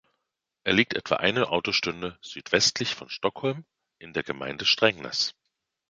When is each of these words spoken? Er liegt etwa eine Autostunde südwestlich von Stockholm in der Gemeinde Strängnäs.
Er 0.63 0.73
liegt 0.73 0.95
etwa 0.95 1.17
eine 1.17 1.49
Autostunde 1.49 2.17
südwestlich 2.23 2.95
von 2.95 3.07
Stockholm 3.11 3.65
in 3.99 4.13
der 4.13 4.23
Gemeinde 4.23 4.65
Strängnäs. 4.65 5.35